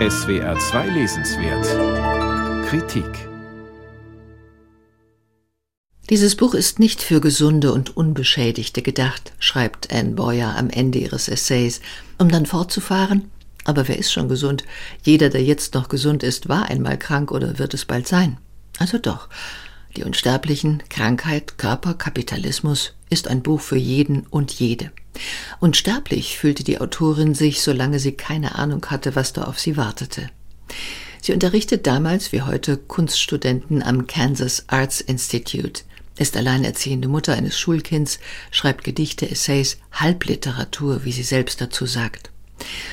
[0.00, 3.28] SWR 2 Lesenswert Kritik
[6.10, 11.28] Dieses Buch ist nicht für Gesunde und Unbeschädigte gedacht, schreibt Anne Boyer am Ende ihres
[11.28, 11.80] Essays,
[12.18, 13.30] um dann fortzufahren.
[13.64, 14.64] Aber wer ist schon gesund?
[15.04, 18.38] Jeder, der jetzt noch gesund ist, war einmal krank oder wird es bald sein.
[18.80, 19.28] Also doch.
[19.96, 24.90] Die Unsterblichen, Krankheit, Körper, Kapitalismus ist ein Buch für jeden und jede.
[25.60, 30.28] Unsterblich fühlte die Autorin sich, solange sie keine Ahnung hatte, was da auf sie wartete.
[31.22, 35.82] Sie unterrichtet damals wie heute Kunststudenten am Kansas Arts Institute
[36.18, 42.30] ist alleinerziehende Mutter eines Schulkinds, schreibt Gedichte, Essays, Halbliteratur, wie sie selbst dazu sagt.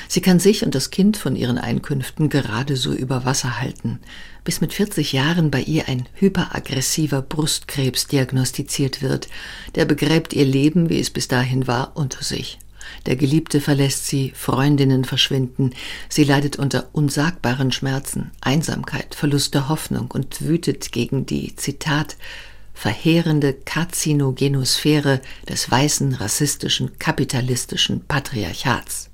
[0.08, 4.00] Sie kann sich und das Kind von ihren Einkünften gerade so über Wasser halten,
[4.44, 9.28] bis mit 40 Jahren bei ihr ein hyperaggressiver Brustkrebs diagnostiziert wird.
[9.76, 12.60] Der begräbt ihr Leben, wie es bis dahin war, unter sich.
[13.06, 15.72] Der Geliebte verlässt sie, Freundinnen verschwinden,
[16.10, 22.18] sie leidet unter unsagbaren Schmerzen, Einsamkeit, Verlust der Hoffnung und wütet gegen die, Zitat,
[22.74, 29.11] verheerende Karzinogenosphäre des weißen, rassistischen, kapitalistischen Patriarchats.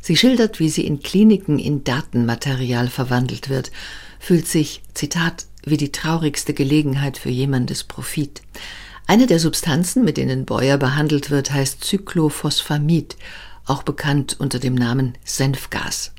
[0.00, 3.70] Sie schildert, wie sie in Kliniken in Datenmaterial verwandelt wird,
[4.18, 8.42] fühlt sich, Zitat, wie die traurigste Gelegenheit für jemandes Profit.
[9.06, 13.16] Eine der Substanzen, mit denen Beuer behandelt wird, heißt Cyclophosphamid,
[13.66, 16.12] auch bekannt unter dem Namen Senfgas.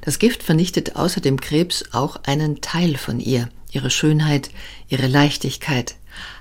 [0.00, 4.50] Das Gift vernichtet außer dem Krebs auch einen Teil von ihr, ihre Schönheit,
[4.88, 5.96] ihre Leichtigkeit.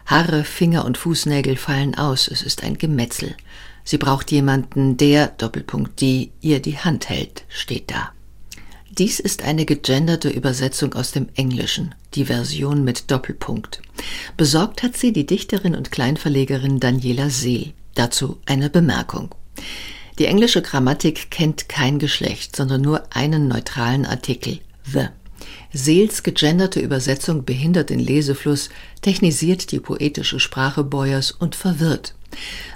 [0.06, 3.36] Haare, Finger und Fußnägel fallen aus, es ist ein Gemetzel.
[3.84, 8.12] Sie braucht jemanden, der, Doppelpunkt, die ihr die Hand hält, steht da.
[8.98, 13.82] Dies ist eine gegenderte Übersetzung aus dem Englischen, die Version mit Doppelpunkt.
[14.36, 17.74] Besorgt hat sie die Dichterin und Kleinverlegerin Daniela Seel.
[17.94, 19.36] Dazu eine Bemerkung.
[20.20, 25.08] Die englische Grammatik kennt kein Geschlecht, sondern nur einen neutralen Artikel, the.
[25.74, 28.70] Seels gegenderte Übersetzung behindert den Lesefluss,
[29.02, 32.16] technisiert die poetische Sprache Boyers und verwirrt.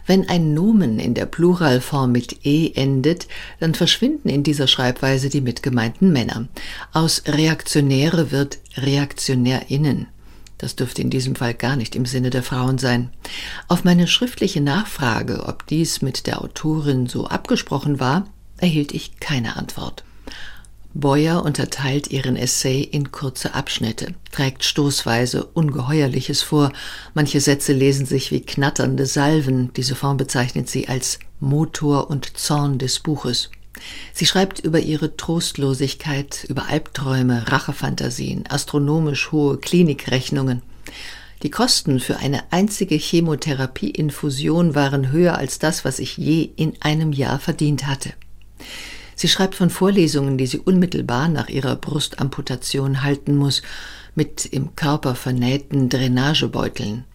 [0.06, 3.28] Wenn ein Nomen in der Pluralform mit e endet,
[3.60, 6.48] dann verschwinden in dieser Schreibweise die mitgemeinten Männer.
[6.94, 10.08] Aus Reaktionäre wird Reaktionärinnen.
[10.58, 13.10] Das dürfte in diesem Fall gar nicht im Sinne der Frauen sein.
[13.68, 18.28] Auf meine schriftliche Nachfrage, ob dies mit der Autorin so abgesprochen war,
[18.58, 20.04] erhielt ich keine Antwort.
[20.94, 26.74] Boyer unterteilt ihren Essay in kurze Abschnitte, trägt stoßweise Ungeheuerliches vor,
[27.14, 32.78] manche Sätze lesen sich wie knatternde Salven, diese Form bezeichnet sie als Motor und Zorn
[32.78, 33.50] des Buches.
[34.14, 40.62] Sie schreibt über ihre Trostlosigkeit, über Albträume, Rachefantasien, astronomisch hohe Klinikrechnungen.
[41.42, 47.14] Die Kosten für eine einzige Chemotherapieinfusion waren höher als das, was ich je in einem
[47.14, 48.14] Jahr verdient hatte.
[49.16, 53.62] Sie schreibt von Vorlesungen, die sie unmittelbar nach ihrer Brustamputation halten muss,
[54.16, 57.06] mit im Körper vernähten Drainagebeuteln.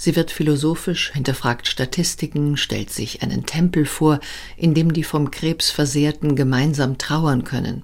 [0.00, 4.20] Sie wird philosophisch, hinterfragt Statistiken, stellt sich einen Tempel vor,
[4.56, 7.82] in dem die vom Krebs Versehrten gemeinsam trauern können.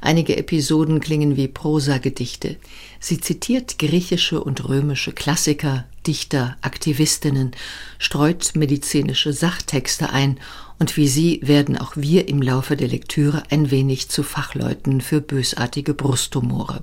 [0.00, 2.56] Einige Episoden klingen wie Prosagedichte.
[3.00, 7.52] Sie zitiert griechische und römische Klassiker, Dichter, Aktivistinnen,
[7.98, 10.38] streut medizinische Sachtexte ein,
[10.78, 15.22] und wie sie werden auch wir im Laufe der Lektüre ein wenig zu Fachleuten für
[15.22, 16.82] bösartige Brusttumore.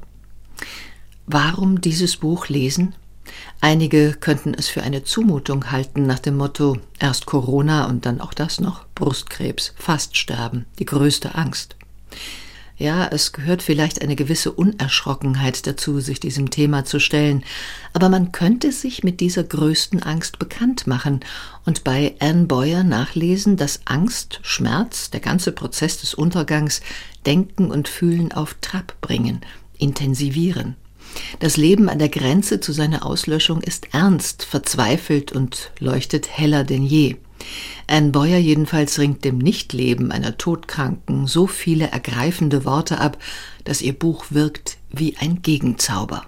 [1.27, 2.95] Warum dieses Buch lesen?
[3.61, 8.33] Einige könnten es für eine Zumutung halten nach dem Motto erst Corona und dann auch
[8.33, 11.75] das noch Brustkrebs, fast sterben, die größte Angst.
[12.77, 17.43] Ja, es gehört vielleicht eine gewisse Unerschrockenheit dazu, sich diesem Thema zu stellen,
[17.93, 21.19] aber man könnte sich mit dieser größten Angst bekannt machen
[21.65, 26.81] und bei Anne Boyer nachlesen, dass Angst, Schmerz, der ganze Prozess des Untergangs
[27.27, 29.41] Denken und Fühlen auf Trab bringen,
[29.77, 30.75] intensivieren.
[31.39, 36.83] Das Leben an der Grenze zu seiner Auslöschung ist ernst, verzweifelt und leuchtet heller denn
[36.83, 37.17] je.
[37.87, 43.17] Anne Boyer jedenfalls ringt dem Nichtleben einer Todkranken so viele ergreifende Worte ab,
[43.63, 46.25] dass ihr Buch wirkt wie ein Gegenzauber.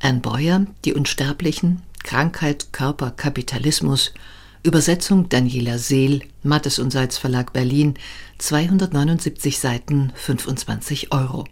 [0.00, 4.12] Anne Boyer, Die Unsterblichen, Krankheit, Körper, Kapitalismus,
[4.62, 7.94] Übersetzung Daniela Seel, Mattes und Seitz Verlag Berlin,
[8.38, 11.44] 279 Seiten, 25 Euro.